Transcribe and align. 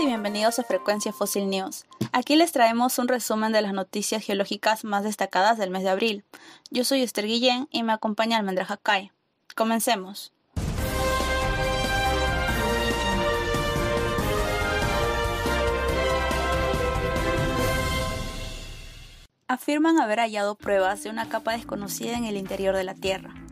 y 0.00 0.06
bienvenidos 0.06 0.58
a 0.58 0.64
Frecuencia 0.64 1.12
Fossil 1.12 1.48
News. 1.48 1.86
Aquí 2.10 2.34
les 2.34 2.50
traemos 2.50 2.98
un 2.98 3.06
resumen 3.06 3.52
de 3.52 3.62
las 3.62 3.72
noticias 3.72 4.24
geológicas 4.24 4.82
más 4.82 5.04
destacadas 5.04 5.58
del 5.58 5.70
mes 5.70 5.84
de 5.84 5.90
abril. 5.90 6.24
Yo 6.72 6.82
soy 6.82 7.02
Esther 7.02 7.26
Guillén 7.26 7.68
y 7.70 7.84
me 7.84 7.92
acompaña 7.92 8.36
Almendra 8.36 8.66
Hakai. 8.68 9.12
Comencemos. 9.54 10.32
Afirman 19.46 19.98
haber 19.98 20.18
hallado 20.18 20.56
pruebas 20.56 21.04
de 21.04 21.10
una 21.10 21.28
capa 21.28 21.52
desconocida 21.52 22.16
en 22.18 22.24
el 22.24 22.36
interior 22.36 22.74
de 22.74 22.82
la 22.82 22.94
Tierra. 22.94 23.45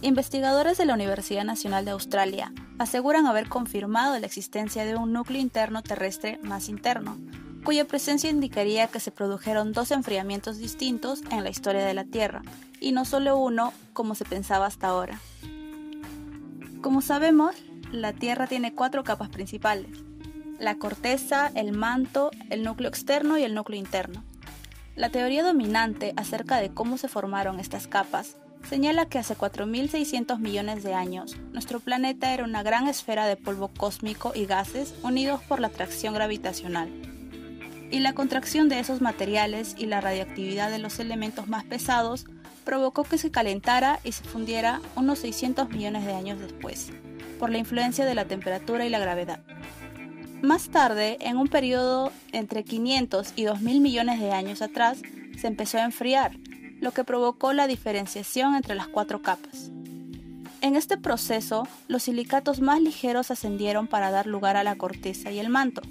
Investigadores 0.00 0.78
de 0.78 0.86
la 0.86 0.94
Universidad 0.94 1.42
Nacional 1.42 1.84
de 1.84 1.90
Australia 1.90 2.52
aseguran 2.78 3.26
haber 3.26 3.48
confirmado 3.48 4.16
la 4.16 4.26
existencia 4.26 4.84
de 4.84 4.94
un 4.94 5.12
núcleo 5.12 5.40
interno 5.40 5.82
terrestre 5.82 6.38
más 6.44 6.68
interno, 6.68 7.18
cuya 7.64 7.84
presencia 7.84 8.30
indicaría 8.30 8.86
que 8.86 9.00
se 9.00 9.10
produjeron 9.10 9.72
dos 9.72 9.90
enfriamientos 9.90 10.58
distintos 10.58 11.22
en 11.32 11.42
la 11.42 11.50
historia 11.50 11.84
de 11.84 11.94
la 11.94 12.04
Tierra, 12.04 12.42
y 12.78 12.92
no 12.92 13.04
solo 13.04 13.38
uno 13.38 13.72
como 13.92 14.14
se 14.14 14.24
pensaba 14.24 14.66
hasta 14.66 14.86
ahora. 14.86 15.18
Como 16.80 17.00
sabemos, 17.00 17.56
la 17.90 18.12
Tierra 18.12 18.46
tiene 18.46 18.74
cuatro 18.74 19.02
capas 19.02 19.30
principales, 19.30 19.90
la 20.60 20.76
corteza, 20.76 21.50
el 21.56 21.72
manto, 21.72 22.30
el 22.50 22.62
núcleo 22.62 22.88
externo 22.88 23.36
y 23.36 23.42
el 23.42 23.54
núcleo 23.54 23.80
interno. 23.80 24.22
La 24.94 25.10
teoría 25.10 25.42
dominante 25.42 26.12
acerca 26.16 26.58
de 26.58 26.72
cómo 26.72 26.98
se 26.98 27.08
formaron 27.08 27.58
estas 27.58 27.88
capas 27.88 28.36
señala 28.68 29.06
que 29.06 29.18
hace 29.18 29.36
4.600 29.36 30.38
millones 30.38 30.82
de 30.82 30.94
años, 30.94 31.36
nuestro 31.52 31.80
planeta 31.80 32.32
era 32.32 32.44
una 32.44 32.62
gran 32.62 32.88
esfera 32.88 33.26
de 33.26 33.36
polvo 33.36 33.68
cósmico 33.68 34.32
y 34.34 34.46
gases 34.46 34.94
unidos 35.02 35.42
por 35.42 35.60
la 35.60 35.68
atracción 35.68 36.14
gravitacional. 36.14 36.88
Y 37.90 38.00
la 38.00 38.14
contracción 38.14 38.68
de 38.68 38.80
esos 38.80 39.00
materiales 39.00 39.74
y 39.78 39.86
la 39.86 40.00
radioactividad 40.00 40.70
de 40.70 40.78
los 40.78 40.98
elementos 40.98 41.48
más 41.48 41.64
pesados 41.64 42.26
provocó 42.64 43.04
que 43.04 43.16
se 43.16 43.30
calentara 43.30 43.98
y 44.04 44.12
se 44.12 44.24
fundiera 44.24 44.80
unos 44.94 45.20
600 45.20 45.70
millones 45.70 46.04
de 46.04 46.12
años 46.12 46.38
después, 46.38 46.90
por 47.38 47.50
la 47.50 47.58
influencia 47.58 48.04
de 48.04 48.14
la 48.14 48.26
temperatura 48.26 48.84
y 48.84 48.90
la 48.90 48.98
gravedad. 48.98 49.40
Más 50.42 50.68
tarde, 50.68 51.16
en 51.20 51.36
un 51.36 51.48
periodo 51.48 52.12
entre 52.32 52.62
500 52.62 53.32
y 53.36 53.44
2.000 53.44 53.80
millones 53.80 54.20
de 54.20 54.32
años 54.32 54.62
atrás, 54.62 54.98
se 55.36 55.46
empezó 55.46 55.78
a 55.78 55.84
enfriar 55.84 56.32
lo 56.80 56.92
que 56.92 57.04
provocó 57.04 57.52
la 57.52 57.66
diferenciación 57.66 58.54
entre 58.54 58.74
las 58.74 58.88
cuatro 58.88 59.22
capas. 59.22 59.70
En 60.60 60.74
este 60.74 60.96
proceso, 60.96 61.68
los 61.86 62.02
silicatos 62.02 62.60
más 62.60 62.80
ligeros 62.80 63.30
ascendieron 63.30 63.86
para 63.86 64.10
dar 64.10 64.26
lugar 64.26 64.56
a 64.56 64.64
la 64.64 64.76
corteza 64.76 65.30
y 65.30 65.38
el 65.38 65.50
manto, 65.50 65.82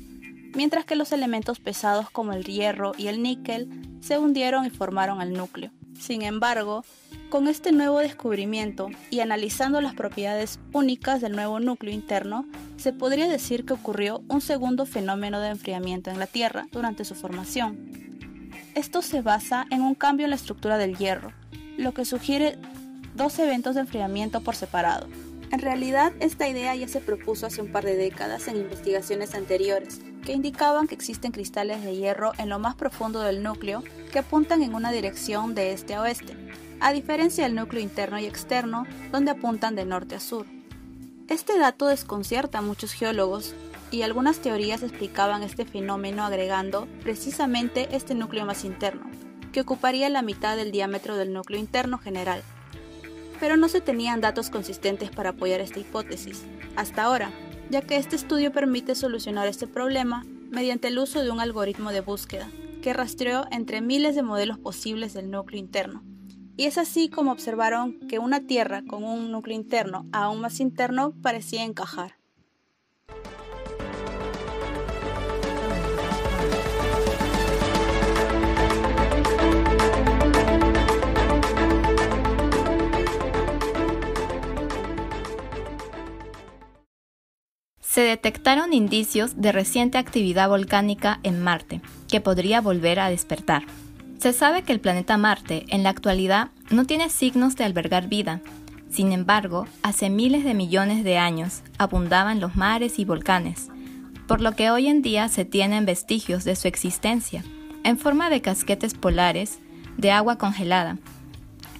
mientras 0.56 0.86
que 0.86 0.96
los 0.96 1.12
elementos 1.12 1.60
pesados 1.60 2.10
como 2.10 2.34
el 2.34 2.44
hierro 2.44 2.92
y 2.98 3.08
el 3.08 3.24
níquel 3.24 3.70
se 4.02 4.18
hundieron 4.18 4.66
y 4.66 4.70
formaron 4.70 5.22
el 5.22 5.34
núcleo. 5.34 5.72
Sin 6.00 6.22
embargo, 6.22 6.84
con 7.30 7.48
este 7.48 7.72
nuevo 7.72 8.00
descubrimiento 8.00 8.90
y 9.10 9.20
analizando 9.20 9.82
las 9.82 9.96
propiedades 9.96 10.60
únicas 10.74 11.22
del 11.22 11.34
nuevo 11.34 11.60
núcleo 11.60 11.94
interno, 11.94 12.46
se 12.78 12.94
podría 12.94 13.28
decir 13.28 13.66
que 13.66 13.74
ocurrió 13.74 14.22
un 14.28 14.42
segundo 14.42 14.86
fenómeno 14.86 15.40
de 15.40 15.50
enfriamiento 15.50 16.10
en 16.10 16.20
la 16.20 16.28
Tierra 16.28 16.68
durante 16.72 17.04
su 17.04 17.16
formación, 17.16 17.87
esto 18.78 19.02
se 19.02 19.24
basa 19.24 19.66
en 19.72 19.82
un 19.82 19.96
cambio 19.96 20.28
en 20.28 20.30
la 20.30 20.36
estructura 20.36 20.78
del 20.78 20.98
hierro, 20.98 21.32
lo 21.78 21.96
que 21.96 22.06
sugiere 22.06 22.60
dos 23.16 23.40
eventos 23.40 23.74
de 23.74 23.82
enfriamiento 23.82 24.42
por 24.42 24.56
separado. 24.56 25.08
En 25.52 25.60
realidad, 25.60 26.14
esta 26.20 26.48
idea 26.48 26.76
ya 26.76 26.88
se 26.88 27.02
propuso 27.02 27.48
hace 27.48 27.60
un 27.60 27.72
par 27.72 27.86
de 27.86 27.96
décadas 27.96 28.48
en 28.48 28.58
investigaciones 28.58 29.34
anteriores, 29.34 30.02
que 30.24 30.34
indicaban 30.34 30.88
que 30.88 30.94
existen 30.94 31.32
cristales 31.32 31.84
de 31.84 31.96
hierro 31.96 32.34
en 32.38 32.50
lo 32.50 32.60
más 32.60 32.76
profundo 32.76 33.22
del 33.22 33.42
núcleo 33.42 33.84
que 34.12 34.20
apuntan 34.20 34.62
en 34.62 34.76
una 34.76 34.92
dirección 34.92 35.56
de 35.56 35.72
este 35.72 35.96
a 35.96 36.02
oeste, 36.02 36.38
a 36.80 36.94
diferencia 36.94 37.46
del 37.46 37.56
núcleo 37.56 37.82
interno 37.82 38.20
y 38.20 38.26
externo, 38.26 38.86
donde 39.12 39.32
apuntan 39.32 39.76
de 39.76 39.86
norte 39.86 40.14
a 40.14 40.20
sur. 40.20 40.46
Este 41.30 41.58
dato 41.58 41.88
desconcierta 41.88 42.60
a 42.60 42.62
muchos 42.62 42.94
geólogos, 42.94 43.56
y 43.92 44.02
algunas 44.02 44.40
teorías 44.40 44.84
explicaban 44.84 45.44
este 45.44 45.66
fenómeno 45.66 46.24
agregando 46.24 46.88
precisamente 47.04 47.88
este 47.96 48.16
núcleo 48.16 48.46
más 48.46 48.66
interno, 48.66 49.10
que 49.52 49.62
ocuparía 49.62 50.10
la 50.10 50.22
mitad 50.22 50.56
del 50.56 50.72
diámetro 50.72 51.16
del 51.16 51.34
núcleo 51.34 51.60
interno 51.60 51.98
general. 51.98 52.42
Pero 53.40 53.56
no 53.56 53.70
se 53.70 53.82
tenían 53.82 54.22
datos 54.22 54.50
consistentes 54.50 55.10
para 55.12 55.30
apoyar 55.30 55.62
esta 55.62 55.80
hipótesis, 55.80 56.44
hasta 56.76 57.04
ahora, 57.04 57.32
ya 57.70 57.82
que 57.82 57.98
este 57.98 58.16
estudio 58.16 58.52
permite 58.52 58.96
solucionar 58.96 59.48
este 59.48 59.68
problema 59.68 60.26
mediante 60.50 60.88
el 60.88 61.00
uso 61.00 61.22
de 61.22 61.32
un 61.32 61.40
algoritmo 61.40 61.92
de 61.92 62.02
búsqueda, 62.02 62.50
que 62.82 62.94
rastreó 62.94 63.46
entre 63.52 63.82
miles 63.82 64.16
de 64.16 64.24
modelos 64.24 64.58
posibles 64.60 65.14
del 65.14 65.30
núcleo 65.30 65.60
interno. 65.60 66.04
Y 66.56 66.66
es 66.66 66.78
así 66.78 67.10
como 67.10 67.32
observaron 67.32 68.00
que 68.08 68.18
una 68.18 68.42
Tierra 68.42 68.82
con 68.82 69.04
un 69.04 69.32
núcleo 69.32 69.56
interno 69.56 70.08
aún 70.12 70.42
más 70.42 70.60
interno 70.60 71.14
parecía 71.22 71.64
encajar. 71.64 72.17
Se 87.98 88.04
detectaron 88.04 88.74
indicios 88.74 89.42
de 89.42 89.52
reciente 89.52 89.98
actividad 89.98 90.50
volcánica 90.50 91.20
en 91.24 91.42
Marte, 91.42 91.82
que 92.08 92.22
podría 92.22 92.62
volver 92.62 93.00
a 93.00 93.10
despertar. 93.10 93.64
Se 94.20 94.34
sabe 94.34 94.62
que 94.62 94.72
el 94.72 94.80
planeta 94.80 95.18
Marte 95.18 95.66
en 95.70 95.82
la 95.82 95.90
actualidad 95.90 96.50
no 96.70 96.86
tiene 96.86 97.10
signos 97.10 97.56
de 97.56 97.64
albergar 97.64 98.08
vida. 98.08 98.40
Sin 98.92 99.14
embargo, 99.14 99.66
hace 99.82 100.12
miles 100.12 100.44
de 100.44 100.54
millones 100.54 101.04
de 101.04 101.18
años 101.18 101.64
abundaban 101.80 102.40
los 102.40 102.56
mares 102.56 103.00
y 103.00 103.06
volcanes, 103.06 103.70
por 104.28 104.42
lo 104.42 104.52
que 104.52 104.70
hoy 104.70 104.86
en 104.86 105.02
día 105.02 105.28
se 105.28 105.44
tienen 105.44 105.88
vestigios 105.88 106.44
de 106.44 106.56
su 106.56 106.68
existencia, 106.68 107.44
en 107.84 107.98
forma 107.98 108.30
de 108.30 108.42
casquetes 108.42 108.94
polares, 108.94 109.58
de 109.98 110.12
agua 110.12 110.38
congelada 110.38 111.00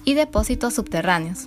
y 0.04 0.14
depósitos 0.14 0.74
subterráneos 0.74 1.46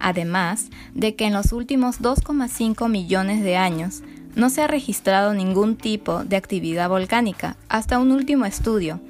además 0.00 0.68
de 0.94 1.14
que 1.14 1.26
en 1.26 1.32
los 1.32 1.52
últimos 1.52 2.00
2,5 2.00 2.88
millones 2.88 3.42
de 3.42 3.56
años 3.56 4.02
no 4.34 4.50
se 4.50 4.62
ha 4.62 4.66
registrado 4.66 5.34
ningún 5.34 5.76
tipo 5.76 6.24
de 6.24 6.36
actividad 6.36 6.88
volcánica 6.88 7.56
hasta 7.68 7.98
un 7.98 8.10
último 8.10 8.44
estudio 8.44 9.00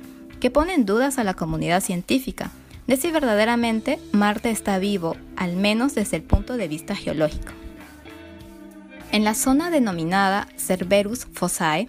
que 0.40 0.50
pone 0.50 0.74
en 0.74 0.84
dudas 0.84 1.18
a 1.18 1.24
la 1.24 1.34
comunidad 1.34 1.80
científica 1.80 2.50
de 2.86 2.96
si 2.96 3.10
verdaderamente 3.10 3.98
Marte 4.12 4.50
está 4.50 4.78
vivo, 4.78 5.16
al 5.36 5.56
menos 5.56 5.94
desde 5.94 6.18
el 6.18 6.22
punto 6.22 6.56
de 6.56 6.68
vista 6.68 6.94
geológico. 6.94 7.52
En 9.10 9.24
la 9.24 9.34
zona 9.34 9.70
denominada 9.70 10.48
Cerberus 10.58 11.26
Fossae, 11.32 11.88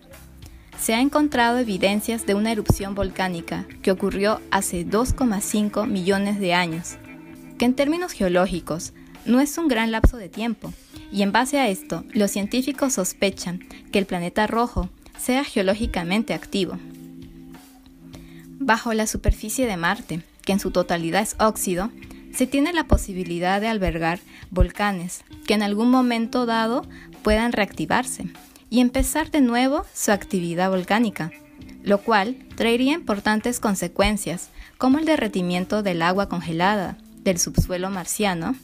se 0.79 0.93
ha 0.93 1.01
encontrado 1.01 1.57
evidencias 1.57 2.25
de 2.25 2.35
una 2.35 2.51
erupción 2.51 2.95
volcánica 2.95 3.65
que 3.81 3.91
ocurrió 3.91 4.41
hace 4.51 4.85
2,5 4.85 5.87
millones 5.87 6.39
de 6.39 6.53
años 6.53 6.97
que 7.57 7.65
en 7.65 7.75
términos 7.75 8.11
geológicos 8.11 8.93
no 9.25 9.39
es 9.39 9.57
un 9.57 9.67
gran 9.67 9.91
lapso 9.91 10.17
de 10.17 10.29
tiempo, 10.29 10.73
y 11.11 11.21
en 11.21 11.31
base 11.31 11.59
a 11.59 11.69
esto, 11.69 12.03
los 12.13 12.31
científicos 12.31 12.93
sospechan 12.93 13.59
que 13.91 13.99
el 13.99 14.05
planeta 14.05 14.47
rojo 14.47 14.89
sea 15.17 15.43
geológicamente 15.43 16.33
activo. 16.33 16.77
Bajo 18.59 18.93
la 18.93 19.07
superficie 19.07 19.67
de 19.67 19.77
Marte, 19.77 20.21
que 20.43 20.53
en 20.53 20.59
su 20.59 20.71
totalidad 20.71 21.21
es 21.21 21.35
óxido, 21.39 21.91
se 22.33 22.47
tiene 22.47 22.73
la 22.73 22.85
posibilidad 22.85 23.61
de 23.61 23.67
albergar 23.67 24.19
volcanes 24.51 25.23
que 25.47 25.53
en 25.53 25.63
algún 25.63 25.89
momento 25.89 26.45
dado 26.45 26.85
puedan 27.23 27.53
reactivarse 27.53 28.27
y 28.69 28.81
empezar 28.81 29.31
de 29.31 29.41
nuevo 29.41 29.85
su 29.93 30.11
actividad 30.11 30.69
volcánica, 30.69 31.31
lo 31.83 31.99
cual 31.99 32.35
traería 32.55 32.93
importantes 32.93 33.59
consecuencias 33.59 34.49
como 34.77 34.99
el 34.99 35.05
derretimiento 35.05 35.81
del 35.81 36.01
agua 36.01 36.27
congelada, 36.27 36.97
del 37.25 37.39
subsuelo 37.39 37.89
marciano 37.89 38.55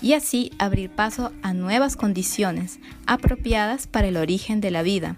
y 0.00 0.12
así 0.12 0.52
abrir 0.58 0.90
paso 0.90 1.32
a 1.42 1.52
nuevas 1.54 1.96
condiciones 1.96 2.78
apropiadas 3.06 3.88
para 3.88 4.06
el 4.06 4.16
origen 4.16 4.60
de 4.60 4.70
la 4.70 4.82
vida, 4.82 5.16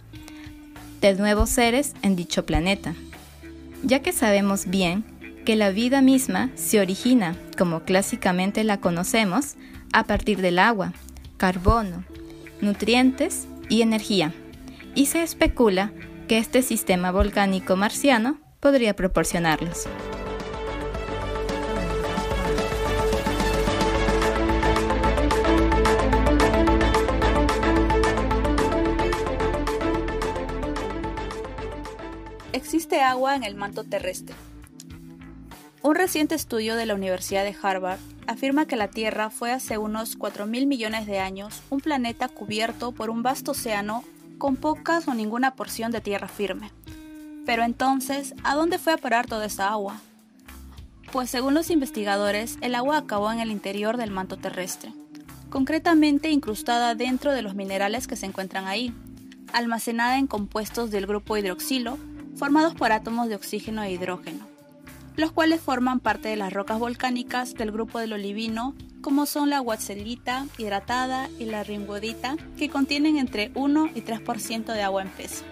de 1.03 1.15
nuevos 1.15 1.51
seres 1.51 1.93
en 2.03 2.17
dicho 2.17 2.47
planeta, 2.47 2.95
ya 3.83 4.01
que 4.01 4.13
sabemos 4.13 4.67
bien 4.67 5.05
que 5.45 5.57
la 5.57 5.71
vida 5.71 6.01
misma 6.01 6.51
se 6.55 6.81
origina, 6.81 7.37
como 7.59 7.81
clásicamente 7.81 8.65
la 8.65 8.81
conocemos, 8.81 9.57
a 9.93 10.05
partir 10.05 10.41
del 10.41 10.59
agua, 10.59 10.93
carbono, 11.37 12.05
nutrientes 12.61 13.47
y 13.69 13.83
energía, 13.83 14.33
y 14.95 15.07
se 15.07 15.23
especula 15.23 15.93
que 16.27 16.39
este 16.39 16.63
sistema 16.63 17.13
volcánico 17.13 17.77
marciano 17.77 18.39
podría 18.61 18.97
proporcionarlos. 18.97 19.87
Agua 33.07 33.37
en 33.37 33.45
el 33.45 33.55
manto 33.55 33.85
terrestre. 33.85 34.35
Un 35.83 35.95
reciente 35.95 36.35
estudio 36.35 36.77
de 36.77 36.87
la 36.87 36.95
Universidad 36.95 37.45
de 37.45 37.57
Harvard 37.63 38.01
afirma 38.27 38.67
que 38.67 38.77
la 38.77 38.89
Tierra 38.89 39.31
fue 39.31 39.53
hace 39.53 39.79
unos 39.79 40.19
4.000 40.19 40.67
millones 40.67 41.07
de 41.07 41.21
años 41.21 41.63
un 41.71 41.81
planeta 41.81 42.29
cubierto 42.29 42.93
por 42.93 43.09
un 43.09 43.23
vasto 43.23 43.53
océano 43.53 44.03
con 44.39 44.57
pocas 44.57 45.09
o 45.09 45.15
ninguna 45.15 45.55
porción 45.55 45.93
de 45.93 46.01
tierra 46.01 46.29
firme. 46.29 46.71
Pero 47.45 47.63
entonces, 47.63 48.35
¿a 48.43 48.55
dónde 48.55 48.79
fue 48.79 48.93
a 48.93 48.99
parar 48.99 49.27
toda 49.27 49.47
esa 49.47 49.69
agua? 49.69 50.01
Pues 51.13 51.31
según 51.31 51.55
los 51.55 51.71
investigadores, 51.71 52.59
el 52.61 52.75
agua 52.75 52.99
acabó 52.99 53.31
en 53.31 53.41
el 53.41 53.51
interior 53.51 53.97
del 53.97 54.11
manto 54.11 54.37
terrestre, 54.37 54.93
concretamente 55.49 56.31
incrustada 56.31 56.95
dentro 56.95 57.33
de 57.33 57.43
los 57.43 57.55
minerales 57.55 58.07
que 58.07 58.17
se 58.17 58.27
encuentran 58.27 58.67
ahí, 58.67 58.93
almacenada 59.53 60.19
en 60.19 60.27
compuestos 60.27 60.91
del 60.91 61.07
grupo 61.07 61.37
hidroxilo, 61.37 61.99
formados 62.37 62.75
por 62.75 62.93
átomos 62.93 63.29
de 63.29 63.35
oxígeno 63.35 63.83
e 63.83 63.93
hidrógeno 63.93 64.57
los 65.17 65.33
cuales 65.33 65.61
forman 65.61 66.01
parte 66.01 66.29
de 66.29 66.37
las 66.37 66.53
rocas 66.53 66.79
volcánicas 66.79 67.55
del 67.55 67.73
grupo 67.73 67.99
del 67.99 68.13
olivino, 68.13 68.75
como 69.01 69.27
son 69.27 69.51
la 69.51 69.61
huatzelita 69.61 70.47
hidratada 70.59 71.31
y 71.39 71.47
la 71.47 71.65
ringodita, 71.65 72.37
que 72.59 72.69
contienen 72.69 73.17
entre 73.17 73.51
1 73.55 73.91
y 73.95 74.03
3% 74.03 74.73
de 74.73 74.83
agua 74.83 75.03
en 75.03 75.09
peso. 75.09 75.45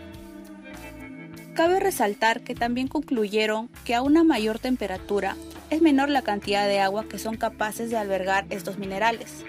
Cabe 1.54 1.80
resaltar 1.80 2.42
que 2.42 2.54
también 2.54 2.88
concluyeron 2.88 3.68
que 3.84 3.94
a 3.94 4.02
una 4.02 4.24
mayor 4.24 4.58
temperatura 4.58 5.36
es 5.70 5.80
menor 5.80 6.10
la 6.10 6.22
cantidad 6.22 6.66
de 6.66 6.80
agua 6.80 7.04
que 7.08 7.18
son 7.18 7.36
capaces 7.36 7.90
de 7.90 7.96
albergar 7.96 8.44
estos 8.50 8.76
minerales. 8.76 9.44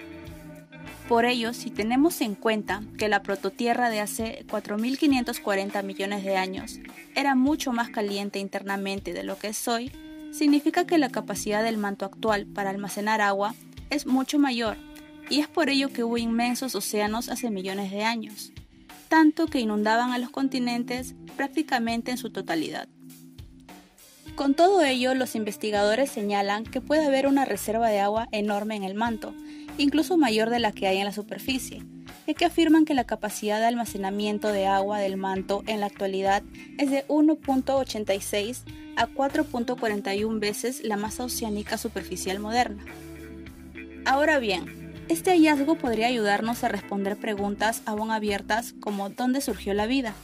Por 1.08 1.24
ello, 1.24 1.52
si 1.52 1.70
tenemos 1.70 2.20
en 2.20 2.34
cuenta 2.34 2.82
que 2.98 3.08
la 3.08 3.22
prototierra 3.22 3.90
de 3.90 4.00
hace 4.00 4.44
4.540 4.48 5.84
millones 5.84 6.24
de 6.24 6.36
años 6.36 6.80
era 7.14 7.36
mucho 7.36 7.72
más 7.72 7.90
caliente 7.90 8.40
internamente 8.40 9.12
de 9.12 9.22
lo 9.22 9.38
que 9.38 9.48
es 9.48 9.68
hoy, 9.68 9.92
significa 10.32 10.84
que 10.84 10.98
la 10.98 11.08
capacidad 11.08 11.62
del 11.62 11.78
manto 11.78 12.04
actual 12.04 12.46
para 12.46 12.70
almacenar 12.70 13.20
agua 13.20 13.54
es 13.88 14.06
mucho 14.06 14.40
mayor, 14.40 14.76
y 15.30 15.38
es 15.38 15.46
por 15.46 15.70
ello 15.70 15.92
que 15.92 16.02
hubo 16.02 16.18
inmensos 16.18 16.74
océanos 16.74 17.28
hace 17.28 17.50
millones 17.50 17.92
de 17.92 18.02
años, 18.02 18.52
tanto 19.08 19.46
que 19.46 19.60
inundaban 19.60 20.10
a 20.10 20.18
los 20.18 20.30
continentes 20.30 21.14
prácticamente 21.36 22.10
en 22.10 22.18
su 22.18 22.30
totalidad. 22.30 22.88
Con 24.34 24.54
todo 24.54 24.82
ello, 24.82 25.14
los 25.14 25.36
investigadores 25.36 26.10
señalan 26.10 26.64
que 26.64 26.80
puede 26.80 27.06
haber 27.06 27.28
una 27.28 27.44
reserva 27.44 27.88
de 27.88 28.00
agua 28.00 28.28
enorme 28.32 28.74
en 28.74 28.82
el 28.82 28.94
manto, 28.94 29.34
incluso 29.78 30.16
mayor 30.16 30.50
de 30.50 30.60
la 30.60 30.72
que 30.72 30.86
hay 30.86 30.98
en 30.98 31.04
la 31.04 31.12
superficie, 31.12 31.82
ya 32.26 32.34
que 32.34 32.44
afirman 32.44 32.84
que 32.84 32.94
la 32.94 33.04
capacidad 33.04 33.58
de 33.58 33.66
almacenamiento 33.66 34.48
de 34.48 34.66
agua 34.66 34.98
del 34.98 35.16
manto 35.16 35.62
en 35.66 35.80
la 35.80 35.86
actualidad 35.86 36.42
es 36.78 36.90
de 36.90 37.06
1.86 37.08 38.62
a 38.96 39.08
4.41 39.08 40.40
veces 40.40 40.82
la 40.84 40.96
masa 40.96 41.24
oceánica 41.24 41.78
superficial 41.78 42.38
moderna. 42.38 42.84
Ahora 44.04 44.38
bien, 44.38 45.04
este 45.08 45.30
hallazgo 45.30 45.76
podría 45.76 46.08
ayudarnos 46.08 46.64
a 46.64 46.68
responder 46.68 47.16
preguntas 47.16 47.82
aún 47.86 48.10
abiertas 48.10 48.74
como 48.80 49.10
¿dónde 49.10 49.40
surgió 49.40 49.74
la 49.74 49.86
vida? 49.86 50.14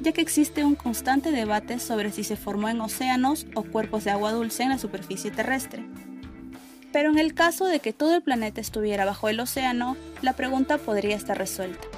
ya 0.00 0.12
que 0.12 0.20
existe 0.20 0.64
un 0.64 0.74
constante 0.74 1.30
debate 1.30 1.78
sobre 1.78 2.10
si 2.10 2.24
se 2.24 2.36
formó 2.36 2.68
en 2.68 2.80
océanos 2.80 3.46
o 3.54 3.62
cuerpos 3.62 4.04
de 4.04 4.10
agua 4.10 4.32
dulce 4.32 4.62
en 4.62 4.70
la 4.70 4.78
superficie 4.78 5.30
terrestre. 5.30 5.84
Pero 6.94 7.10
en 7.10 7.18
el 7.18 7.34
caso 7.34 7.66
de 7.66 7.80
que 7.80 7.92
todo 7.92 8.14
el 8.14 8.22
planeta 8.22 8.60
estuviera 8.60 9.04
bajo 9.04 9.28
el 9.28 9.40
océano, 9.40 9.96
la 10.22 10.34
pregunta 10.34 10.78
podría 10.78 11.16
estar 11.16 11.36
resuelta. 11.36 11.88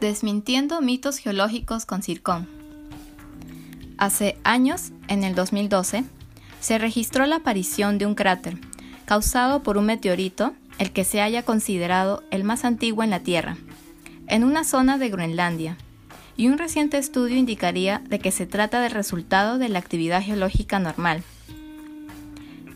Desmintiendo 0.00 0.80
mitos 0.80 1.18
geológicos 1.18 1.86
con 1.86 2.04
Circón. 2.04 2.46
Hace 3.98 4.38
años, 4.44 4.92
en 5.08 5.24
el 5.24 5.34
2012, 5.34 6.04
se 6.60 6.78
registró 6.78 7.26
la 7.26 7.36
aparición 7.36 7.98
de 7.98 8.06
un 8.06 8.14
cráter 8.14 8.60
causado 9.04 9.62
por 9.62 9.76
un 9.76 9.86
meteorito, 9.86 10.54
el 10.78 10.92
que 10.92 11.04
se 11.04 11.20
haya 11.20 11.42
considerado 11.42 12.22
el 12.30 12.44
más 12.44 12.64
antiguo 12.64 13.02
en 13.02 13.10
la 13.10 13.20
Tierra, 13.20 13.56
en 14.26 14.44
una 14.44 14.64
zona 14.64 14.98
de 14.98 15.08
Groenlandia, 15.10 15.76
y 16.36 16.48
un 16.48 16.58
reciente 16.58 16.98
estudio 16.98 17.36
indicaría 17.36 18.00
de 18.08 18.18
que 18.18 18.32
se 18.32 18.46
trata 18.46 18.80
del 18.80 18.90
resultado 18.90 19.58
de 19.58 19.68
la 19.68 19.78
actividad 19.78 20.22
geológica 20.22 20.78
normal. 20.78 21.22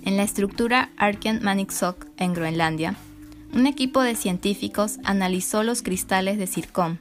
En 0.05 0.17
la 0.17 0.23
estructura 0.23 0.91
Arken 0.97 1.43
Maniksok 1.43 2.07
en 2.17 2.35
Groenlandia, 2.35 2.95
un 3.53 3.67
equipo 3.67 4.03
de 4.03 4.15
científicos 4.15 4.99
analizó 5.05 5.63
los 5.63 5.83
cristales 5.83 6.39
de 6.39 6.47
circón, 6.47 7.01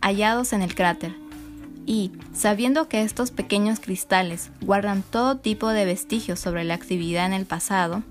hallados 0.00 0.52
en 0.52 0.62
el 0.62 0.74
cráter, 0.74 1.14
y, 1.86 2.10
sabiendo 2.34 2.88
que 2.88 3.02
estos 3.02 3.30
pequeños 3.30 3.78
cristales 3.78 4.50
guardan 4.60 5.02
todo 5.02 5.38
tipo 5.38 5.68
de 5.68 5.84
vestigios 5.84 6.40
sobre 6.40 6.64
la 6.64 6.74
actividad 6.74 7.26
en 7.26 7.32
el 7.32 7.46
pasado, 7.46 8.02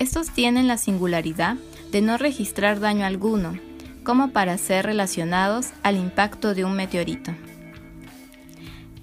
estos 0.00 0.30
tienen 0.30 0.66
la 0.66 0.78
singularidad 0.78 1.56
de 1.92 2.00
no 2.00 2.16
registrar 2.16 2.80
daño 2.80 3.04
alguno, 3.04 3.58
como 4.02 4.30
para 4.30 4.56
ser 4.56 4.86
relacionados 4.86 5.68
al 5.82 5.96
impacto 5.96 6.54
de 6.54 6.64
un 6.64 6.74
meteorito. 6.74 7.32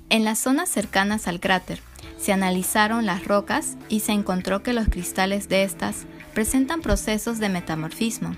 En 0.09 0.25
las 0.25 0.39
zonas 0.39 0.69
cercanas 0.69 1.27
al 1.27 1.39
cráter 1.39 1.81
se 2.17 2.33
analizaron 2.33 3.05
las 3.05 3.25
rocas 3.25 3.77
y 3.89 3.99
se 3.99 4.11
encontró 4.11 4.63
que 4.63 4.73
los 4.73 4.87
cristales 4.87 5.47
de 5.49 5.63
estas 5.63 6.07
presentan 6.33 6.81
procesos 6.81 7.37
de 7.37 7.49
metamorfismo, 7.49 8.35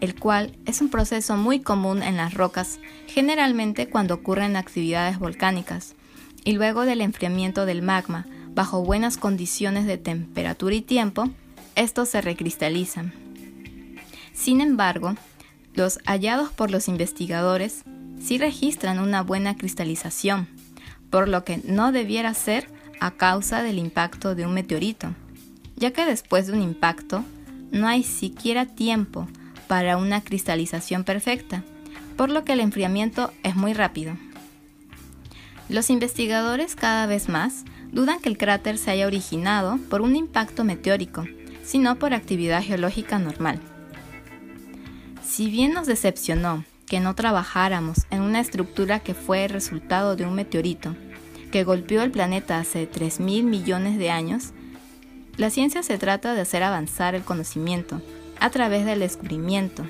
el 0.00 0.14
cual 0.14 0.56
es 0.66 0.80
un 0.80 0.90
proceso 0.90 1.36
muy 1.36 1.58
común 1.58 2.04
en 2.04 2.16
las 2.16 2.34
rocas, 2.34 2.78
generalmente 3.08 3.88
cuando 3.88 4.14
ocurren 4.14 4.54
actividades 4.54 5.18
volcánicas, 5.18 5.96
y 6.44 6.52
luego 6.52 6.82
del 6.82 7.00
enfriamiento 7.00 7.66
del 7.66 7.82
magma, 7.82 8.26
bajo 8.54 8.84
buenas 8.84 9.16
condiciones 9.16 9.86
de 9.86 9.98
temperatura 9.98 10.74
y 10.76 10.82
tiempo, 10.82 11.28
estos 11.74 12.08
se 12.08 12.20
recristalizan. 12.20 13.12
Sin 14.32 14.60
embargo, 14.60 15.14
los 15.74 15.98
hallados 16.06 16.50
por 16.50 16.70
los 16.70 16.88
investigadores 16.88 17.82
sí 18.20 18.38
registran 18.38 18.98
una 18.98 19.22
buena 19.22 19.56
cristalización, 19.56 20.48
por 21.10 21.28
lo 21.28 21.44
que 21.44 21.60
no 21.64 21.92
debiera 21.92 22.34
ser 22.34 22.68
a 23.00 23.12
causa 23.12 23.62
del 23.62 23.78
impacto 23.78 24.34
de 24.34 24.46
un 24.46 24.54
meteorito, 24.54 25.14
ya 25.76 25.92
que 25.92 26.04
después 26.04 26.46
de 26.46 26.52
un 26.52 26.62
impacto 26.62 27.24
no 27.70 27.86
hay 27.88 28.02
siquiera 28.02 28.66
tiempo 28.66 29.28
para 29.68 29.96
una 29.96 30.20
cristalización 30.22 31.04
perfecta, 31.04 31.64
por 32.16 32.30
lo 32.30 32.44
que 32.44 32.52
el 32.52 32.60
enfriamiento 32.60 33.32
es 33.42 33.56
muy 33.56 33.72
rápido. 33.72 34.16
Los 35.68 35.88
investigadores 35.88 36.74
cada 36.74 37.06
vez 37.06 37.28
más 37.28 37.64
dudan 37.92 38.20
que 38.20 38.28
el 38.28 38.38
cráter 38.38 38.76
se 38.76 38.90
haya 38.90 39.06
originado 39.06 39.78
por 39.88 40.02
un 40.02 40.16
impacto 40.16 40.64
meteórico, 40.64 41.24
sino 41.70 42.00
por 42.00 42.14
actividad 42.14 42.64
geológica 42.64 43.20
normal. 43.20 43.60
Si 45.22 45.48
bien 45.48 45.72
nos 45.72 45.86
decepcionó 45.86 46.64
que 46.88 46.98
no 46.98 47.14
trabajáramos 47.14 48.06
en 48.10 48.22
una 48.22 48.40
estructura 48.40 48.98
que 48.98 49.14
fue 49.14 49.44
el 49.44 49.50
resultado 49.50 50.16
de 50.16 50.26
un 50.26 50.34
meteorito 50.34 50.96
que 51.52 51.62
golpeó 51.62 52.02
el 52.02 52.10
planeta 52.10 52.58
hace 52.58 52.90
3.000 52.90 53.44
millones 53.44 53.98
de 53.98 54.10
años, 54.10 54.50
la 55.36 55.48
ciencia 55.48 55.84
se 55.84 55.96
trata 55.96 56.34
de 56.34 56.40
hacer 56.40 56.64
avanzar 56.64 57.14
el 57.14 57.22
conocimiento 57.22 58.02
a 58.40 58.50
través 58.50 58.84
del 58.84 58.98
descubrimiento. 58.98 59.86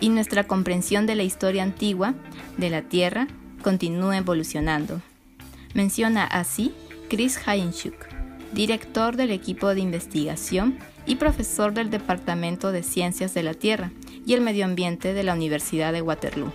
Y 0.00 0.10
nuestra 0.10 0.44
comprensión 0.44 1.06
de 1.06 1.16
la 1.16 1.24
historia 1.24 1.64
antigua 1.64 2.14
de 2.56 2.70
la 2.70 2.82
Tierra 2.82 3.26
continúa 3.64 4.16
evolucionando. 4.16 5.02
Menciona 5.74 6.24
así 6.24 6.72
Chris 7.08 7.36
Hayenchuk, 7.44 8.13
director 8.54 9.16
del 9.16 9.32
equipo 9.32 9.74
de 9.74 9.80
investigación 9.80 10.78
y 11.06 11.16
profesor 11.16 11.74
del 11.74 11.90
Departamento 11.90 12.70
de 12.70 12.82
Ciencias 12.82 13.34
de 13.34 13.42
la 13.42 13.54
Tierra 13.54 13.90
y 14.24 14.32
el 14.34 14.40
Medio 14.40 14.64
Ambiente 14.64 15.12
de 15.12 15.24
la 15.24 15.34
Universidad 15.34 15.92
de 15.92 16.02
Waterloo. 16.02 16.52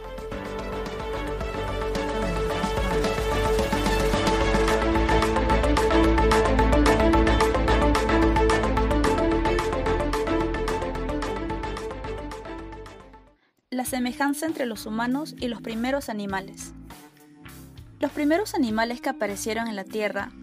la 13.72 13.86
semejanza 13.86 14.46
entre 14.46 14.65
los 14.65 14.86
humanos 14.86 15.36
y 15.39 15.48
los 15.48 15.62
primeros 15.62 16.10
animales. 16.10 16.74
Los 18.01 18.12
primeros 18.12 18.53
animales 18.53 19.00
que 19.00 19.08
aparecieron 19.08 19.70
en 19.70 19.77
la 19.77 19.86
Tierra 19.86 20.34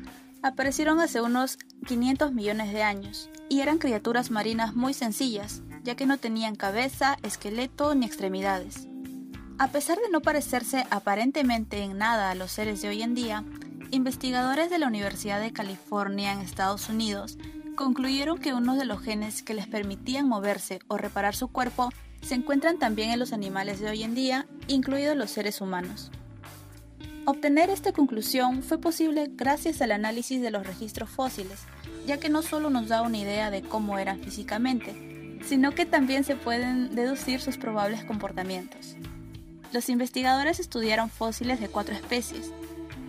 aparecieron 0.46 1.00
hace 1.00 1.20
unos 1.20 1.58
500 1.86 2.32
millones 2.32 2.72
de 2.72 2.82
años 2.82 3.30
y 3.48 3.60
eran 3.60 3.78
criaturas 3.78 4.30
marinas 4.30 4.74
muy 4.74 4.94
sencillas, 4.94 5.62
ya 5.82 5.94
que 5.96 6.06
no 6.06 6.18
tenían 6.18 6.56
cabeza, 6.56 7.16
esqueleto 7.22 7.94
ni 7.94 8.06
extremidades. 8.06 8.88
A 9.58 9.68
pesar 9.68 9.98
de 9.98 10.10
no 10.10 10.20
parecerse 10.20 10.84
aparentemente 10.90 11.82
en 11.82 11.98
nada 11.98 12.30
a 12.30 12.34
los 12.34 12.52
seres 12.52 12.82
de 12.82 12.88
hoy 12.88 13.02
en 13.02 13.14
día, 13.14 13.44
Investigadores 13.92 14.68
de 14.68 14.78
la 14.78 14.88
Universidad 14.88 15.40
de 15.40 15.52
California 15.52 16.32
en 16.32 16.40
Estados 16.40 16.88
Unidos 16.88 17.38
concluyeron 17.76 18.38
que 18.38 18.52
uno 18.52 18.74
de 18.74 18.84
los 18.84 19.00
genes 19.00 19.42
que 19.42 19.54
les 19.54 19.68
permitían 19.68 20.28
moverse 20.28 20.80
o 20.88 20.96
reparar 20.96 21.36
su 21.36 21.48
cuerpo 21.48 21.90
se 22.20 22.34
encuentran 22.34 22.78
también 22.78 23.10
en 23.10 23.20
los 23.20 23.32
animales 23.32 23.78
de 23.78 23.90
hoy 23.90 24.02
en 24.02 24.14
día, 24.14 24.46
incluidos 24.66 25.16
los 25.16 25.30
seres 25.30 25.60
humanos. 25.60 26.10
Obtener 27.28 27.70
esta 27.70 27.90
conclusión 27.90 28.62
fue 28.62 28.78
posible 28.78 29.28
gracias 29.32 29.82
al 29.82 29.90
análisis 29.90 30.40
de 30.40 30.52
los 30.52 30.64
registros 30.64 31.10
fósiles, 31.10 31.58
ya 32.06 32.18
que 32.18 32.28
no 32.28 32.40
solo 32.40 32.70
nos 32.70 32.86
da 32.86 33.02
una 33.02 33.18
idea 33.18 33.50
de 33.50 33.62
cómo 33.62 33.98
eran 33.98 34.20
físicamente, 34.20 35.40
sino 35.44 35.72
que 35.72 35.86
también 35.86 36.22
se 36.22 36.36
pueden 36.36 36.94
deducir 36.94 37.40
sus 37.40 37.58
probables 37.58 38.04
comportamientos. 38.04 38.94
Los 39.72 39.88
investigadores 39.88 40.60
estudiaron 40.60 41.10
fósiles 41.10 41.58
de 41.58 41.66
cuatro 41.66 41.96
especies, 41.96 42.52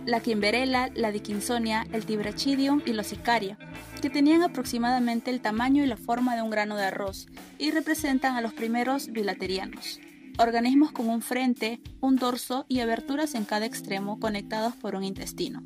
la 0.04 0.18
Kimberella, 0.18 0.90
la 0.96 1.12
Dickinsonia, 1.12 1.86
el 1.92 2.04
Tibrachidium 2.04 2.82
y 2.86 2.94
los 2.94 3.06
Sicaria, 3.06 3.56
que 4.02 4.10
tenían 4.10 4.42
aproximadamente 4.42 5.30
el 5.30 5.40
tamaño 5.40 5.84
y 5.84 5.86
la 5.86 5.96
forma 5.96 6.34
de 6.34 6.42
un 6.42 6.50
grano 6.50 6.76
de 6.76 6.86
arroz 6.86 7.28
y 7.56 7.70
representan 7.70 8.34
a 8.34 8.40
los 8.40 8.52
primeros 8.52 9.12
bilaterianos, 9.12 10.00
organismos 10.38 10.92
con 10.92 11.08
un 11.08 11.20
frente, 11.20 11.80
un 12.00 12.16
dorso 12.16 12.64
y 12.68 12.80
aberturas 12.80 13.34
en 13.34 13.44
cada 13.44 13.66
extremo 13.66 14.18
conectados 14.20 14.74
por 14.74 14.94
un 14.94 15.04
intestino. 15.04 15.62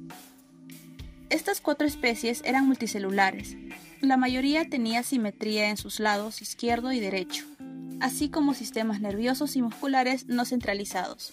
Estas 1.31 1.61
cuatro 1.61 1.87
especies 1.87 2.43
eran 2.45 2.67
multicelulares. 2.67 3.57
La 4.01 4.17
mayoría 4.17 4.69
tenía 4.69 5.03
simetría 5.03 5.71
en 5.71 5.77
sus 5.77 6.01
lados 6.01 6.43
izquierdo 6.43 6.93
y 6.93 7.01
derecho, 7.01 7.45
así 8.01 8.29
como 8.29 8.53
sistemas 8.53 9.01
nerviosos 9.01 9.57
y 9.57 9.63
musculares 9.63 10.27
no 10.27 10.45
centralizados. 10.45 11.33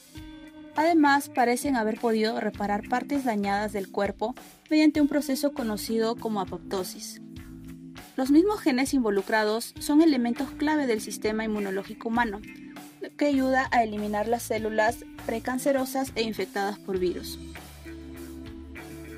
Además, 0.75 1.29
parecen 1.29 1.75
haber 1.75 2.00
podido 2.00 2.39
reparar 2.39 2.88
partes 2.88 3.25
dañadas 3.25 3.74
del 3.74 3.89
cuerpo 3.89 4.36
mediante 4.69 5.01
un 5.01 5.08
proceso 5.08 5.51
conocido 5.51 6.15
como 6.15 6.39
apoptosis. 6.39 7.22
Los 8.15 8.31
mismos 8.31 8.60
genes 8.60 8.93
involucrados 8.93 9.74
son 9.79 10.01
elementos 10.01 10.51
clave 10.51 10.88
del 10.88 11.01
sistema 11.01 11.43
inmunológico 11.43 12.10
humano, 12.10 12.39
que 13.18 13.25
ayuda 13.25 13.68
a 13.72 13.84
eliminar 13.84 14.27
las 14.27 14.44
células 14.44 15.06
precancerosas 15.25 16.12
e 16.15 16.24
infectadas 16.24 16.77
por 16.79 17.00
virus. 17.00 17.39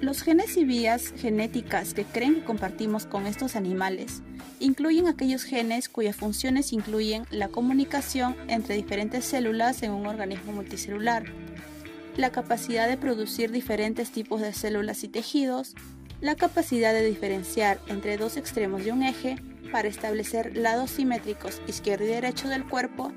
Los 0.02 0.24
genes 0.24 0.58
y 0.58 0.66
vías 0.66 1.14
genéticas 1.16 1.94
que 1.94 2.06
creen 2.06 2.36
que 2.36 2.44
compartimos 2.44 3.06
con 3.06 3.28
estos 3.28 3.56
animales 3.56 4.24
incluyen 4.60 5.08
aquellos 5.08 5.44
genes 5.44 5.90
cuyas 5.90 6.16
funciones 6.16 6.74
incluyen 6.74 7.26
la 7.30 7.50
comunicación 7.50 8.36
entre 8.48 8.76
diferentes 8.76 9.26
células 9.26 9.84
en 9.84 9.92
un 9.92 10.08
organismo 10.08 10.54
multicelular, 10.54 11.26
la 12.18 12.32
capacidad 12.32 12.88
de 12.88 12.98
producir 12.98 13.52
diferentes 13.52 14.12
tipos 14.12 14.42
de 14.42 14.54
células 14.54 15.04
y 15.04 15.08
tejidos, 15.08 15.76
la 16.20 16.36
capacidad 16.36 16.94
de 16.94 17.06
diferenciar 17.06 17.80
entre 17.88 18.18
dos 18.18 18.38
extremos 18.38 18.84
de 18.84 18.92
un 18.92 19.04
eje 19.04 19.36
para 19.72 19.88
establecer 19.88 20.58
lados 20.58 20.92
simétricos 20.92 21.62
izquierdo 21.68 22.06
y 22.06 22.10
derecho 22.10 22.48
del 22.48 22.66
cuerpo 22.66 23.12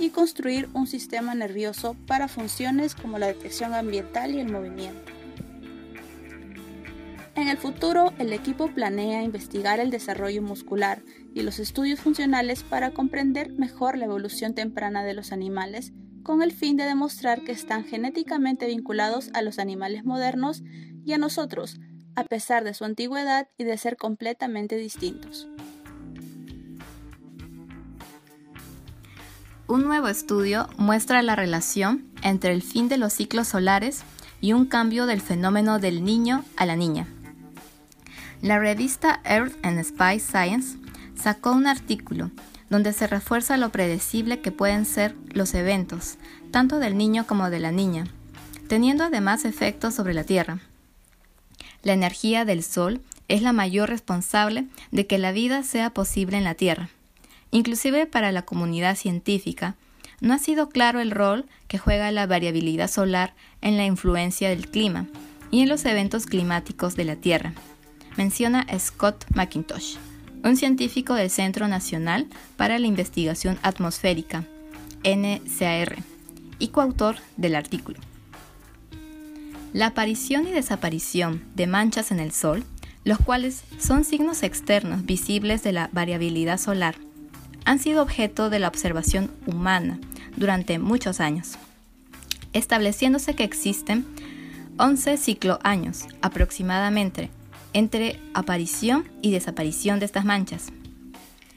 y 0.00 0.08
construir 0.10 0.68
un 0.72 0.86
sistema 0.86 1.34
nervioso 1.34 1.94
para 2.06 2.26
funciones 2.26 2.94
como 2.94 3.18
la 3.18 3.26
detección 3.26 3.74
ambiental 3.74 4.34
y 4.34 4.40
el 4.40 4.50
movimiento. 4.50 5.12
En 7.36 7.48
el 7.48 7.58
futuro, 7.58 8.12
el 8.18 8.32
equipo 8.32 8.68
planea 8.68 9.22
investigar 9.22 9.78
el 9.78 9.90
desarrollo 9.90 10.42
muscular 10.42 11.02
y 11.34 11.42
los 11.42 11.58
estudios 11.58 12.00
funcionales 12.00 12.64
para 12.64 12.90
comprender 12.92 13.52
mejor 13.52 13.96
la 13.96 14.06
evolución 14.06 14.54
temprana 14.54 15.04
de 15.04 15.14
los 15.14 15.32
animales 15.32 15.92
con 16.22 16.42
el 16.42 16.52
fin 16.52 16.76
de 16.76 16.84
demostrar 16.84 17.42
que 17.44 17.52
están 17.52 17.84
genéticamente 17.84 18.66
vinculados 18.66 19.30
a 19.34 19.42
los 19.42 19.58
animales 19.58 20.04
modernos 20.04 20.62
y 21.04 21.12
a 21.12 21.18
nosotros, 21.18 21.78
a 22.14 22.24
pesar 22.24 22.64
de 22.64 22.74
su 22.74 22.84
antigüedad 22.84 23.48
y 23.56 23.64
de 23.64 23.78
ser 23.78 23.96
completamente 23.96 24.76
distintos. 24.76 25.48
Un 29.70 29.84
nuevo 29.84 30.08
estudio 30.08 30.68
muestra 30.78 31.22
la 31.22 31.36
relación 31.36 32.04
entre 32.22 32.52
el 32.52 32.60
fin 32.60 32.88
de 32.88 32.98
los 32.98 33.12
ciclos 33.12 33.46
solares 33.46 34.02
y 34.40 34.52
un 34.52 34.66
cambio 34.66 35.06
del 35.06 35.20
fenómeno 35.20 35.78
del 35.78 36.04
niño 36.04 36.44
a 36.56 36.66
la 36.66 36.74
niña. 36.74 37.06
La 38.42 38.58
revista 38.58 39.20
Earth 39.24 39.54
and 39.62 39.80
Spice 39.84 40.26
Science 40.26 40.76
sacó 41.14 41.52
un 41.52 41.68
artículo 41.68 42.32
donde 42.68 42.92
se 42.92 43.06
refuerza 43.06 43.56
lo 43.58 43.70
predecible 43.70 44.40
que 44.40 44.50
pueden 44.50 44.84
ser 44.84 45.14
los 45.28 45.54
eventos, 45.54 46.16
tanto 46.50 46.80
del 46.80 46.98
niño 46.98 47.24
como 47.28 47.48
de 47.48 47.60
la 47.60 47.70
niña, 47.70 48.08
teniendo 48.66 49.04
además 49.04 49.44
efectos 49.44 49.94
sobre 49.94 50.14
la 50.14 50.24
Tierra. 50.24 50.58
La 51.84 51.92
energía 51.92 52.44
del 52.44 52.64
Sol 52.64 53.02
es 53.28 53.40
la 53.40 53.52
mayor 53.52 53.88
responsable 53.88 54.66
de 54.90 55.06
que 55.06 55.18
la 55.18 55.30
vida 55.30 55.62
sea 55.62 55.90
posible 55.90 56.38
en 56.38 56.42
la 56.42 56.56
Tierra. 56.56 56.90
Inclusive 57.50 58.06
para 58.06 58.32
la 58.32 58.42
comunidad 58.42 58.96
científica, 58.96 59.76
no 60.20 60.34
ha 60.34 60.38
sido 60.38 60.68
claro 60.68 61.00
el 61.00 61.10
rol 61.10 61.46
que 61.68 61.78
juega 61.78 62.12
la 62.12 62.26
variabilidad 62.26 62.90
solar 62.90 63.34
en 63.60 63.76
la 63.76 63.86
influencia 63.86 64.48
del 64.48 64.68
clima 64.68 65.06
y 65.50 65.62
en 65.62 65.68
los 65.68 65.84
eventos 65.84 66.26
climáticos 66.26 66.94
de 66.96 67.04
la 67.04 67.16
Tierra, 67.16 67.54
menciona 68.16 68.66
Scott 68.78 69.24
McIntosh 69.34 69.96
un 70.44 70.56
científico 70.56 71.14
del 71.14 71.30
Centro 71.30 71.68
Nacional 71.68 72.26
para 72.56 72.78
la 72.78 72.86
Investigación 72.86 73.58
Atmosférica, 73.62 74.44
NCAR, 75.04 75.96
y 76.58 76.68
coautor 76.68 77.16
del 77.36 77.54
artículo. 77.54 77.98
La 79.72 79.86
aparición 79.86 80.46
y 80.46 80.52
desaparición 80.52 81.42
de 81.54 81.66
manchas 81.66 82.10
en 82.10 82.20
el 82.20 82.32
Sol, 82.32 82.64
los 83.04 83.18
cuales 83.18 83.62
son 83.78 84.04
signos 84.04 84.42
externos 84.42 85.06
visibles 85.06 85.62
de 85.62 85.72
la 85.72 85.88
variabilidad 85.92 86.58
solar, 86.58 86.96
han 87.64 87.78
sido 87.78 88.02
objeto 88.02 88.50
de 88.50 88.58
la 88.58 88.68
observación 88.68 89.30
humana 89.46 89.98
durante 90.36 90.78
muchos 90.78 91.20
años, 91.20 91.58
estableciéndose 92.52 93.34
que 93.34 93.44
existen 93.44 94.06
11 94.78 95.16
cicloaños 95.16 96.06
aproximadamente 96.22 97.30
entre 97.72 98.18
aparición 98.34 99.08
y 99.22 99.30
desaparición 99.30 100.00
de 100.00 100.06
estas 100.06 100.24
manchas. 100.24 100.72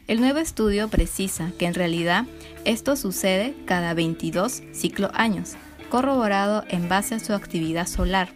El 0.07 0.19
nuevo 0.19 0.39
estudio 0.39 0.89
precisa 0.89 1.51
que 1.57 1.65
en 1.65 1.74
realidad 1.74 2.25
esto 2.65 2.95
sucede 2.95 3.55
cada 3.65 3.93
22 3.93 4.62
cicloaños, 4.74 5.53
corroborado 5.89 6.65
en 6.67 6.89
base 6.89 7.15
a 7.15 7.19
su 7.19 7.33
actividad 7.33 7.88
solar, 7.88 8.29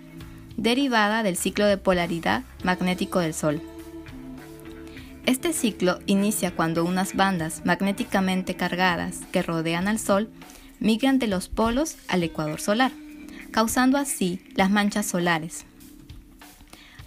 derivada 0.55 1.23
del 1.23 1.35
ciclo 1.35 1.65
de 1.65 1.77
polaridad 1.77 2.43
magnético 2.63 3.19
del 3.19 3.33
Sol. 3.33 3.61
Este 5.27 5.51
ciclo 5.51 5.99
inicia 6.05 6.51
cuando 6.51 6.85
unas 6.85 7.13
bandas 7.13 7.63
magnéticamente 7.65 8.55
cargadas 8.55 9.19
que 9.33 9.43
rodean 9.43 9.89
al 9.89 9.99
Sol 9.99 10.29
migran 10.79 11.19
de 11.19 11.27
los 11.27 11.49
polos 11.49 11.97
al 12.07 12.23
ecuador 12.23 12.61
solar, 12.61 12.93
causando 13.51 13.97
así 13.97 14.39
las 14.55 14.71
manchas 14.71 15.05
solares. 15.05 15.65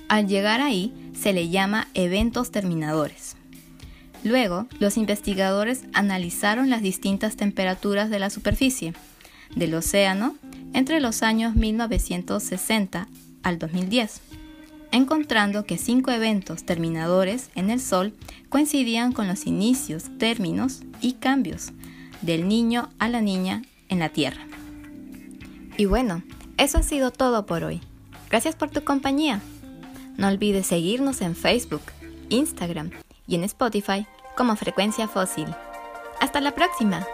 Al 0.09 0.29
llegar 0.29 0.61
ahí 0.61 0.93
se 1.19 1.33
le 1.33 1.49
llama 1.49 1.89
eventos 1.95 2.51
terminadores. 2.51 3.37
Luego, 4.23 4.67
los 4.81 4.99
investigadores 4.99 5.85
analizaron 5.95 6.69
las 6.69 6.83
distintas 6.83 7.37
temperaturas 7.37 8.11
de 8.11 8.19
la 8.19 8.29
superficie 8.29 8.93
del 9.57 9.75
océano 9.75 10.37
entre 10.75 11.01
los 11.01 11.23
años 11.23 11.57
1960 11.57 13.09
al 13.43 13.59
2010, 13.59 14.21
encontrando 14.93 15.65
que 15.65 15.79
cinco 15.79 16.11
eventos 16.11 16.65
terminadores 16.65 17.51
en 17.55 17.71
el 17.71 17.81
Sol 17.81 18.15
coincidían 18.49 19.13
con 19.13 19.29
los 19.29 19.47
inicios, 19.47 20.05
términos 20.19 20.83
y 21.01 21.15
cambios 21.15 21.73
del 22.23 22.49
niño 22.49 22.91
a 22.99 23.09
la 23.09 23.21
niña 23.21 23.63
en 23.89 23.99
la 23.99 24.09
Tierra. 24.09 24.47
Y 25.77 25.87
bueno, 25.87 26.23
eso 26.59 26.79
ha 26.79 26.83
sido 26.83 27.11
todo 27.11 27.47
por 27.47 27.65
hoy. 27.65 27.81
Gracias 28.29 28.55
por 28.55 28.71
tu 28.71 28.85
compañía. 28.85 29.41
No 30.17 30.29
olvides 30.29 30.67
seguirnos 30.67 31.23
en 31.23 31.35
Facebook, 31.35 31.83
Instagram 32.29 32.91
y 33.27 33.37
en 33.37 33.45
Spotify 33.45 34.07
como 34.37 34.57
Frecuencia 34.57 35.09
Fósil. 35.09 35.47
Hasta 36.21 36.41
la 36.41 36.55
próxima. 36.55 37.07